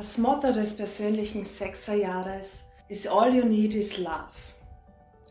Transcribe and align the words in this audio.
Das 0.00 0.16
Motto 0.16 0.50
des 0.50 0.74
persönlichen 0.74 1.44
Sechserjahres 1.44 2.64
ist 2.88 3.06
All 3.06 3.34
You 3.34 3.44
Need 3.44 3.74
is 3.74 3.98
Love. 3.98 4.32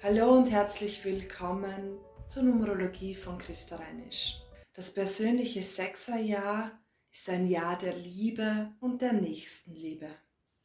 Hallo 0.03 0.37
und 0.37 0.51
herzlich 0.51 1.03
willkommen 1.03 1.97
zur 2.27 2.43
Numerologie 2.43 3.15
von 3.15 3.39
Christa 3.39 3.77
Reinisch. 3.77 4.35
Das 4.75 4.93
persönliche 4.93 5.63
Sechserjahr 5.63 6.79
ist 7.11 7.27
ein 7.29 7.49
Jahr 7.49 7.79
der 7.79 7.95
Liebe 7.95 8.71
und 8.79 9.01
der 9.01 9.13
Nächstenliebe. 9.13 10.05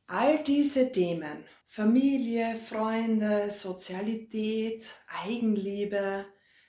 All 0.07 0.45
diese 0.45 0.93
Themen, 0.93 1.43
Familie, 1.67 2.57
Freunde, 2.57 3.51
Sozialität, 3.51 4.97
Eigenliebe, 5.25 6.27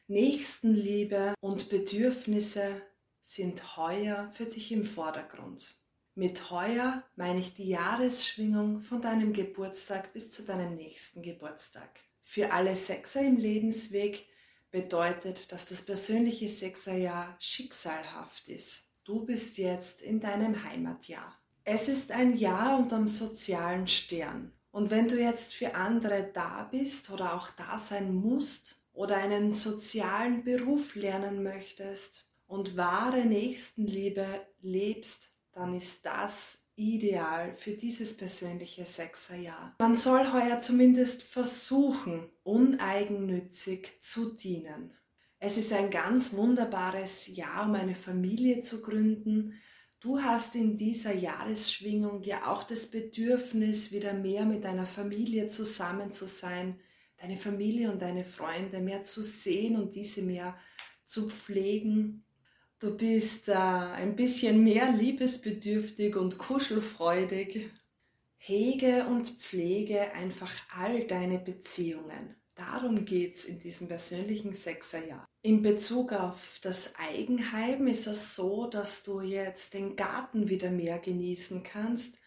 Nächstenliebe 0.08 1.34
und 1.42 1.68
Bedürfnisse 1.68 2.82
sind 3.22 3.76
heuer 3.76 4.32
für 4.32 4.46
dich 4.46 4.72
im 4.72 4.86
Vordergrund. 4.86 5.85
Mit 6.18 6.50
heuer 6.50 7.04
meine 7.18 7.39
ich 7.39 7.55
die 7.55 7.68
Jahresschwingung 7.68 8.79
von 8.79 9.02
deinem 9.02 9.33
Geburtstag 9.33 10.14
bis 10.14 10.32
zu 10.32 10.43
deinem 10.43 10.73
nächsten 10.73 11.21
Geburtstag. 11.21 12.00
Für 12.21 12.54
alle 12.54 12.73
Sechser 12.78 13.19
im 13.19 13.36
Lebensweg 13.36 14.25
bedeutet, 14.71 15.51
dass 15.51 15.65
das 15.65 15.82
persönliche 15.82 16.47
Sechserjahr 16.47 17.36
schicksalhaft 17.39 18.47
ist. 18.47 18.86
Du 19.04 19.25
bist 19.25 19.57
jetzt 19.57 20.01
in 20.01 20.21
deinem 20.21 20.64
Heimatjahr. 20.64 21.37
Es 21.65 21.89
ist 21.89 22.14
ein 22.14 22.37
Jahr 22.37 22.79
unterm 22.79 23.07
sozialen 23.09 23.86
Stern. 23.86 24.54
Und 24.71 24.92
wenn 24.92 25.09
du 25.09 25.20
jetzt 25.20 25.54
für 25.54 25.75
andere 25.75 26.32
da 26.34 26.70
bist 26.71 27.09
oder 27.09 27.36
auch 27.36 27.50
da 27.50 27.78
sein 27.78 28.15
musst 28.15 28.78
oder 28.93 29.18
einen 29.18 29.51
sozialen 29.51 30.45
Beruf 30.45 30.95
lernen 30.95 31.43
möchtest 31.43 32.30
und 32.47 32.78
wahre 32.78 33.25
Nächstenliebe 33.25 34.25
lebst, 34.61 35.34
dann 35.55 35.73
ist 35.73 36.05
das 36.05 36.59
ideal 36.75 37.55
für 37.55 37.72
dieses 37.72 38.16
persönliche 38.16 38.86
Sechserjahr. 38.86 39.73
Man 39.80 39.95
soll 39.95 40.31
heuer 40.33 40.59
zumindest 40.59 41.23
versuchen, 41.23 42.30
uneigennützig 42.44 43.89
zu 44.02 44.34
dienen. 44.34 44.94
Es 45.39 45.58
ist 45.58 45.72
ein 45.72 45.89
ganz 45.89 46.34
wunderbares 46.34 47.28
Jahr, 47.28 47.67
um 47.67 47.75
eine 47.75 47.95
Familie 47.95 48.59
zu 48.59 48.81
gründen. 48.81 49.53
Du 50.02 50.22
hast 50.22 50.56
in 50.56 50.75
dieser 50.75 51.14
Jahresschwingung 51.16 52.23
ja 52.23 52.52
auch 52.52 52.64
das 52.64 52.92
Bedürfnis, 52.92 53.94
wieder 53.94 54.14
mehr 54.14 54.45
mit 54.45 54.66
deiner 54.66 54.86
Familie 54.86 55.47
zusammen 55.47 56.12
zu 56.12 56.28
sein, 56.28 56.81
deine 57.17 57.38
Familie 57.38 57.92
und 57.92 58.02
deine 58.02 58.25
Freunde 58.25 58.81
mehr 58.81 59.03
zu 59.03 59.23
sehen 59.23 59.78
und 59.78 59.95
diese 59.95 60.22
mehr 60.22 60.58
zu 61.06 61.30
pflegen 61.30 62.25
Du 62.80 62.95
bist 62.98 63.48
äh, 63.48 63.54
ein 63.54 64.16
bisschen 64.16 64.64
mehr 64.64 64.92
liebesbedürftig 64.92 66.16
und 66.18 66.38
kuschelfreudig. 66.38 67.72
Hege 68.38 69.06
und 69.08 69.30
pflege 69.30 70.12
einfach 70.14 70.52
all 70.76 71.08
deine 71.08 71.40
Beziehungen. 71.40 72.36
Darum 72.53 73.06
geht 73.06 73.36
es 73.36 73.46
in 73.46 73.59
diesem 73.59 73.88
persönlichen 73.88 74.53
Sechserjahr. 74.53 75.26
In 75.42 75.62
Bezug 75.62 76.14
auf 76.14 76.59
das 76.62 76.94
Eigenheim 76.98 77.88
ist 77.88 78.08
es 78.08 78.36
so, 78.36 78.68
dass 78.68 79.03
du 79.03 79.22
jetzt 79.22 79.73
den 79.73 79.96
Garten 79.96 80.50
wieder 80.50 80.70
mehr 80.70 81.00
genießen 81.00 81.64
kannst 81.64 82.20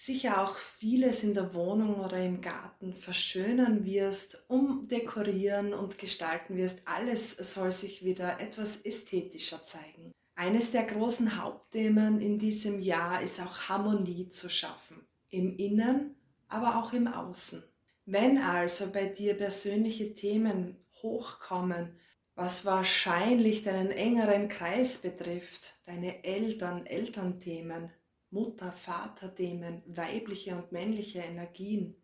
sicher 0.00 0.42
auch 0.42 0.56
vieles 0.56 1.22
in 1.24 1.34
der 1.34 1.54
Wohnung 1.54 2.00
oder 2.00 2.16
im 2.24 2.40
Garten 2.40 2.94
verschönern 2.94 3.84
wirst, 3.84 4.42
umdekorieren 4.48 5.74
und 5.74 5.98
gestalten 5.98 6.56
wirst. 6.56 6.80
Alles 6.86 7.32
soll 7.32 7.70
sich 7.70 8.02
wieder 8.02 8.40
etwas 8.40 8.78
ästhetischer 8.78 9.62
zeigen. 9.62 10.10
Eines 10.34 10.70
der 10.70 10.84
großen 10.84 11.42
Hauptthemen 11.42 12.22
in 12.22 12.38
diesem 12.38 12.80
Jahr 12.80 13.20
ist 13.20 13.40
auch 13.40 13.68
Harmonie 13.68 14.30
zu 14.30 14.48
schaffen. 14.48 15.06
Im 15.28 15.54
Innen, 15.58 16.16
aber 16.48 16.78
auch 16.78 16.94
im 16.94 17.06
Außen. 17.06 17.62
Wenn 18.06 18.38
also 18.38 18.90
bei 18.90 19.04
dir 19.04 19.34
persönliche 19.34 20.14
Themen 20.14 20.82
hochkommen, 21.02 21.94
was 22.34 22.64
wahrscheinlich 22.64 23.64
deinen 23.64 23.90
engeren 23.90 24.48
Kreis 24.48 24.96
betrifft, 24.96 25.74
deine 25.84 26.24
Eltern, 26.24 26.86
Elternthemen, 26.86 27.92
Mutter, 28.30 28.72
Vater-Themen, 28.72 29.82
weibliche 29.86 30.56
und 30.56 30.72
männliche 30.72 31.20
Energien, 31.20 31.96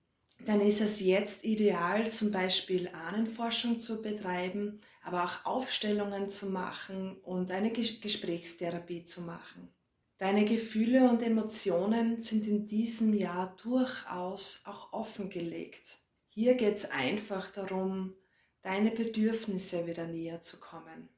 dann 0.44 0.60
ist 0.60 0.80
es 0.80 1.00
jetzt 1.00 1.44
ideal, 1.44 2.10
zum 2.10 2.30
Beispiel 2.30 2.88
Ahnenforschung 2.88 3.80
zu 3.80 4.02
betreiben, 4.02 4.80
aber 5.02 5.24
auch 5.24 5.44
Aufstellungen 5.44 6.28
zu 6.28 6.50
machen 6.50 7.16
und 7.22 7.50
eine 7.50 7.70
Gesprächstherapie 7.70 9.04
zu 9.04 9.22
machen. 9.22 9.72
Deine 10.18 10.44
Gefühle 10.44 11.10
und 11.10 11.22
Emotionen 11.22 12.20
sind 12.22 12.46
in 12.46 12.66
diesem 12.66 13.12
Jahr 13.14 13.54
durchaus 13.62 14.62
auch 14.64 14.92
offengelegt. 14.92 15.98
Hier 16.28 16.54
geht 16.54 16.76
es 16.76 16.90
einfach 16.90 17.50
darum, 17.50 18.14
deine 18.62 18.90
Bedürfnisse 18.90 19.86
wieder 19.86 20.06
näher 20.06 20.40
zu 20.42 20.58
kommen. 20.58 21.08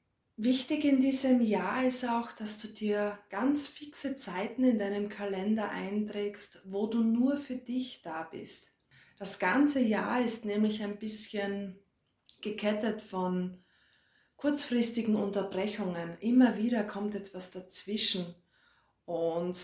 Wichtig 0.41 0.85
in 0.85 1.01
diesem 1.01 1.41
Jahr 1.41 1.85
ist 1.85 2.05
auch, 2.05 2.31
dass 2.31 2.59
du 2.59 2.69
dir 2.69 3.19
ganz 3.29 3.67
fixe 3.67 4.17
Zeiten 4.17 4.63
in 4.63 4.79
deinem 4.79 5.09
Kalender 5.09 5.71
einträgst, 5.71 6.61
wo 6.65 6.87
du 6.87 7.03
nur 7.03 7.37
für 7.37 7.57
dich 7.57 8.03
da 8.03 8.23
bist. 8.23 8.71
Das 9.19 9.41
ganze 9.41 9.81
Jahr 9.81 10.21
ist 10.21 10.45
nämlich 10.45 10.85
ein 10.85 11.01
bisschen 11.01 11.81
gekettet 12.41 13.03
von 13.03 13.65
kurzfristigen 14.37 15.17
Unterbrechungen. 15.17 16.17
Immer 16.21 16.57
wieder 16.57 16.85
kommt 16.85 17.17
etwas 17.17 17.51
dazwischen 17.51 18.37
und 19.07 19.59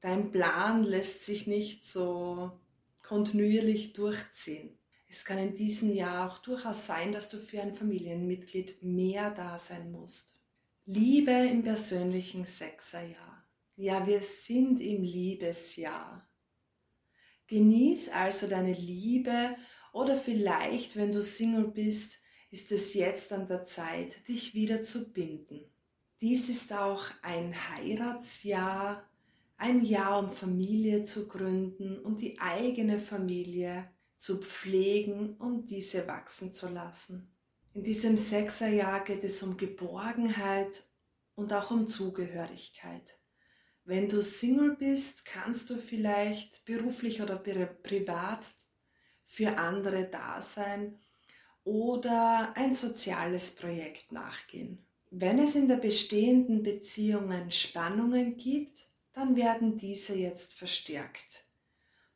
dein 0.00 0.30
Plan 0.30 0.82
lässt 0.82 1.26
sich 1.26 1.46
nicht 1.46 1.84
so 1.84 2.58
kontinuierlich 3.02 3.92
durchziehen. 3.92 4.79
Es 5.12 5.24
kann 5.24 5.38
in 5.38 5.54
diesem 5.54 5.92
Jahr 5.92 6.30
auch 6.30 6.38
durchaus 6.38 6.86
sein, 6.86 7.10
dass 7.10 7.28
du 7.28 7.36
für 7.36 7.60
ein 7.60 7.74
Familienmitglied 7.74 8.80
mehr 8.84 9.32
da 9.32 9.58
sein 9.58 9.90
musst. 9.90 10.38
Liebe 10.86 11.32
im 11.32 11.64
persönlichen 11.64 12.46
Sechserjahr. 12.46 13.44
Ja, 13.74 14.06
wir 14.06 14.22
sind 14.22 14.80
im 14.80 15.02
Liebesjahr. 15.02 16.28
Genieß 17.48 18.10
also 18.10 18.46
deine 18.46 18.72
Liebe 18.72 19.56
oder 19.92 20.16
vielleicht, 20.16 20.94
wenn 20.94 21.10
du 21.10 21.22
Single 21.22 21.72
bist, 21.72 22.20
ist 22.52 22.70
es 22.70 22.94
jetzt 22.94 23.32
an 23.32 23.48
der 23.48 23.64
Zeit, 23.64 24.28
dich 24.28 24.54
wieder 24.54 24.84
zu 24.84 25.12
binden. 25.12 25.64
Dies 26.20 26.48
ist 26.48 26.72
auch 26.72 27.02
ein 27.22 27.52
Heiratsjahr, 27.70 29.10
ein 29.56 29.84
Jahr, 29.84 30.20
um 30.20 30.28
Familie 30.28 31.02
zu 31.02 31.26
gründen 31.26 31.98
und 31.98 32.20
die 32.20 32.38
eigene 32.38 33.00
Familie 33.00 33.90
zu 34.20 34.36
pflegen 34.36 35.36
und 35.38 35.70
diese 35.70 36.06
wachsen 36.06 36.52
zu 36.52 36.68
lassen. 36.68 37.34
In 37.72 37.82
diesem 37.82 38.18
Sechserjahr 38.18 39.02
geht 39.02 39.24
es 39.24 39.42
um 39.42 39.56
Geborgenheit 39.56 40.84
und 41.36 41.54
auch 41.54 41.70
um 41.70 41.86
Zugehörigkeit. 41.86 43.18
Wenn 43.84 44.10
du 44.10 44.22
Single 44.22 44.76
bist, 44.76 45.24
kannst 45.24 45.70
du 45.70 45.76
vielleicht 45.76 46.66
beruflich 46.66 47.22
oder 47.22 47.36
privat 47.36 48.46
für 49.24 49.56
andere 49.56 50.04
da 50.10 50.42
sein 50.42 51.00
oder 51.64 52.52
ein 52.56 52.74
soziales 52.74 53.54
Projekt 53.54 54.12
nachgehen. 54.12 54.86
Wenn 55.10 55.38
es 55.38 55.54
in 55.54 55.66
der 55.66 55.76
bestehenden 55.76 56.62
Beziehungen 56.62 57.50
Spannungen 57.50 58.36
gibt, 58.36 58.86
dann 59.14 59.34
werden 59.34 59.78
diese 59.78 60.14
jetzt 60.14 60.52
verstärkt. 60.52 61.46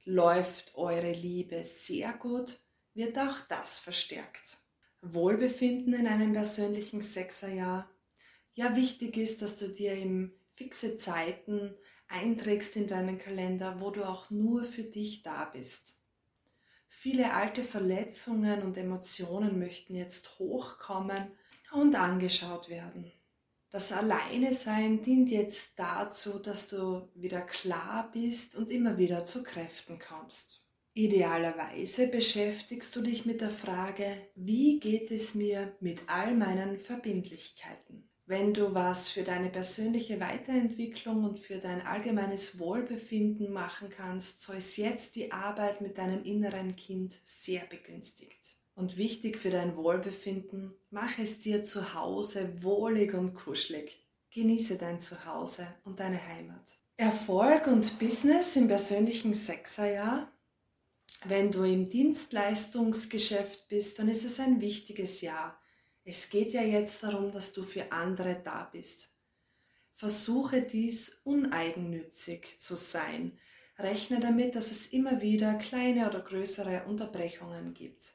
Läuft 0.05 0.75
eure 0.75 1.13
Liebe 1.13 1.65
sehr 1.65 2.13
gut, 2.13 2.59
wird 2.93 3.19
auch 3.19 3.41
das 3.49 3.79
verstärkt. 3.79 4.59
Wohlbefinden 5.01 5.95
in 5.95 6.07
einem 6.07 6.33
persönlichen 6.33 7.01
Sechserjahr. 7.01 7.91
Ja, 8.55 8.77
wichtig 8.77 9.17
ist, 9.17 9.43
dass 9.43 9.57
du 9.57 9.69
dir 9.69 9.95
im 9.95 10.33
fixe 10.55 10.97
Zeiten 10.97 11.75
einträgst 12.09 12.77
in 12.77 12.87
deinen 12.87 13.19
Kalender, 13.19 13.81
wo 13.81 13.91
du 13.91 14.05
auch 14.05 14.31
nur 14.31 14.65
für 14.65 14.85
dich 14.85 15.23
da 15.23 15.47
bist. 15.47 16.01
Viele 16.89 17.33
alte 17.33 17.65
Verletzungen 17.65 18.63
und 18.63 18.77
Emotionen 18.77 19.59
möchten 19.59 19.95
jetzt 19.95 20.39
hochkommen 20.39 21.33
und 21.73 21.97
angeschaut 21.97 22.69
werden. 22.69 23.11
Das 23.75 23.91
Alleine 23.91 24.53
sein 24.53 25.03
dient 25.03 25.31
jetzt 25.31 25.81
dazu, 25.81 26.39
dass 26.39 26.69
du 26.69 27.09
wieder 27.17 27.41
klar 27.41 28.09
bist 28.13 28.55
und 28.55 28.71
immer 28.71 28.99
wieder 28.99 29.25
zu 29.25 29.43
Kräften 29.43 29.99
kommst. 29.99 30.65
Idealerweise 30.93 32.07
beschäftigst 32.07 32.95
du 32.95 33.01
dich 33.01 33.27
mit 33.27 33.41
der 33.41 33.51
Frage, 33.51 34.29
wie 34.37 34.79
geht 34.79 35.11
es 35.11 35.35
mir 35.35 35.77
mit 35.81 36.03
all 36.07 36.37
meinen 36.37 36.79
Verbindlichkeiten? 36.79 38.09
Wenn 38.27 38.55
du 38.55 38.75
was 38.75 39.09
für 39.09 39.25
deine 39.25 39.49
persönliche 39.49 40.21
Weiterentwicklung 40.21 41.25
und 41.25 41.41
für 41.41 41.59
dein 41.59 41.85
allgemeines 41.85 42.61
Wohlbefinden 42.61 43.53
machen 43.53 43.89
kannst, 43.89 44.41
so 44.41 44.53
ist 44.53 44.77
jetzt 44.77 45.17
die 45.17 45.33
Arbeit 45.33 45.81
mit 45.81 45.99
deinem 45.99 46.23
inneren 46.23 46.77
Kind 46.77 47.17
sehr 47.25 47.65
begünstigt 47.65 48.57
und 48.75 48.97
wichtig 48.97 49.39
für 49.39 49.51
dein 49.51 49.77
Wohlbefinden, 49.77 50.75
mach 50.91 51.19
es 51.19 51.39
dir 51.39 51.63
zu 51.63 51.95
Hause 51.95 52.63
wohlig 52.63 53.15
und 53.15 53.35
kuschelig. 53.35 54.05
Genieße 54.31 54.77
dein 54.79 54.99
Zuhause 54.99 55.67
und 55.85 56.01
deine 56.01 56.25
Heimat. 56.27 56.79
Erfolg 56.97 57.67
und 57.67 57.99
Business 57.99 58.57
im 58.57 58.67
persönlichen 58.67 59.35
Sechserjahr. 59.35 60.31
Wenn 61.25 61.51
du 61.51 61.65
im 61.65 61.89
Dienstleistungsgeschäft 61.89 63.69
bist, 63.69 63.99
dann 63.99 64.09
ist 64.09 64.25
es 64.25 64.41
ein 64.41 64.61
wichtiges 64.61 65.21
Jahr. 65.21 65.59
Es 66.05 66.29
geht 66.29 66.53
ja 66.53 66.63
jetzt 66.63 67.03
darum, 67.03 67.33
dass 67.33 67.53
du 67.53 67.63
für 67.63 67.91
andere 67.93 68.41
da 68.45 68.69
bist. 68.73 69.11
Versuche 69.95 70.63
dies 70.63 71.21
uneigennützig 71.25 72.59
zu 72.59 72.77
sein. 72.77 73.39
Rechne 73.79 74.21
damit, 74.21 74.55
dass 74.55 74.71
es 74.71 74.89
immer 74.89 75.23
wieder 75.23 75.55
kleine 75.55 76.09
oder 76.09 76.21
größere 76.21 76.85
Unterbrechungen 76.87 77.75
gibt. 77.75 78.15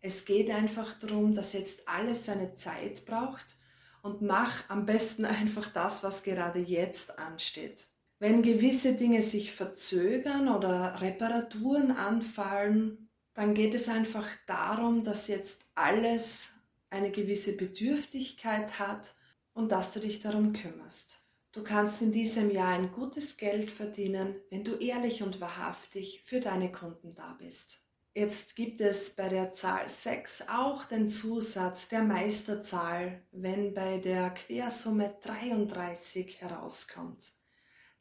Es 0.00 0.24
geht 0.24 0.50
einfach 0.50 0.94
darum, 0.98 1.34
dass 1.34 1.52
jetzt 1.52 1.86
alles 1.86 2.24
seine 2.24 2.54
Zeit 2.54 3.04
braucht 3.04 3.56
und 4.02 4.22
mach 4.22 4.68
am 4.68 4.86
besten 4.86 5.24
einfach 5.26 5.68
das, 5.68 6.02
was 6.02 6.22
gerade 6.22 6.60
jetzt 6.60 7.18
ansteht. 7.18 7.86
Wenn 8.18 8.42
gewisse 8.42 8.94
Dinge 8.94 9.22
sich 9.22 9.52
verzögern 9.52 10.48
oder 10.48 11.00
Reparaturen 11.00 11.90
anfallen, 11.90 13.08
dann 13.34 13.54
geht 13.54 13.74
es 13.74 13.88
einfach 13.88 14.26
darum, 14.46 15.04
dass 15.04 15.28
jetzt 15.28 15.62
alles 15.74 16.54
eine 16.90 17.10
gewisse 17.10 17.56
Bedürftigkeit 17.56 18.78
hat 18.78 19.14
und 19.54 19.72
dass 19.72 19.92
du 19.92 20.00
dich 20.00 20.20
darum 20.20 20.52
kümmerst. 20.52 21.20
Du 21.52 21.62
kannst 21.62 22.02
in 22.02 22.12
diesem 22.12 22.50
Jahr 22.50 22.74
ein 22.74 22.92
gutes 22.92 23.36
Geld 23.36 23.70
verdienen, 23.70 24.36
wenn 24.50 24.64
du 24.64 24.74
ehrlich 24.74 25.22
und 25.22 25.40
wahrhaftig 25.40 26.22
für 26.24 26.40
deine 26.40 26.70
Kunden 26.70 27.14
da 27.14 27.36
bist. 27.38 27.89
Jetzt 28.12 28.56
gibt 28.56 28.80
es 28.80 29.10
bei 29.10 29.28
der 29.28 29.52
Zahl 29.52 29.88
6 29.88 30.48
auch 30.48 30.84
den 30.84 31.08
Zusatz 31.08 31.88
der 31.88 32.02
Meisterzahl, 32.02 33.22
wenn 33.30 33.72
bei 33.72 33.98
der 33.98 34.30
Quersumme 34.30 35.14
33 35.22 36.40
herauskommt. 36.40 37.32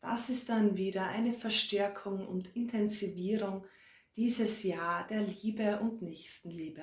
Das 0.02 0.30
ist 0.30 0.50
dann 0.50 0.78
wieder 0.78 1.08
eine 1.10 1.32
Verstärkung 1.32 2.26
und 2.28 2.56
Intensivierung 2.56 3.66
dieses 4.16 4.64
Jahr 4.64 5.06
der 5.08 5.22
Liebe 5.22 5.80
und 5.80 6.02
Nächstenliebe. 6.02 6.82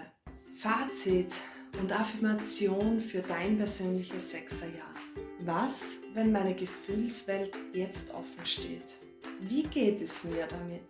Fazit 0.55 1.35
und 1.81 1.93
Affirmation 1.93 3.01
für 3.01 3.23
dein 3.23 3.59
persönliches 3.59 4.31
Sechserjahr. 4.31 4.95
Was, 5.41 5.99
wenn 6.15 6.31
meine 6.31 6.55
Gefühlswelt 6.55 7.59
jetzt 7.73 8.15
offen 8.15 8.47
steht? 8.47 8.97
Wie 9.41 9.65
geht 9.65 10.01
es 10.01 10.25
mir 10.25 10.47
damit? 10.47 10.87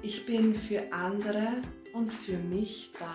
Ich 0.00 0.24
bin 0.26 0.54
für 0.54 0.92
andere 0.92 1.62
und 1.92 2.12
für 2.12 2.38
mich 2.38 2.90
da. 2.98 3.14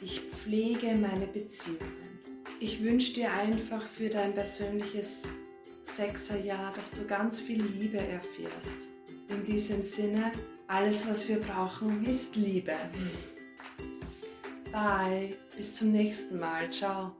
Ich 0.00 0.20
pflege 0.20 0.94
meine 0.94 1.26
Beziehungen. 1.26 2.20
Ich 2.58 2.82
wünsche 2.82 3.12
dir 3.12 3.32
einfach 3.32 3.82
für 3.86 4.08
dein 4.08 4.32
persönliches 4.32 5.24
Sechserjahr, 5.82 6.72
dass 6.74 6.92
du 6.92 7.06
ganz 7.06 7.40
viel 7.40 7.62
Liebe 7.62 7.98
erfährst. 7.98 8.88
In 9.28 9.44
diesem 9.44 9.82
Sinne, 9.82 10.32
alles, 10.66 11.08
was 11.08 11.28
wir 11.28 11.40
brauchen, 11.40 12.04
ist 12.04 12.36
Liebe. 12.36 12.74
Bye, 14.72 15.36
bis 15.56 15.76
zum 15.76 15.88
nächsten 15.88 16.38
Mal. 16.38 16.70
Ciao. 16.70 17.19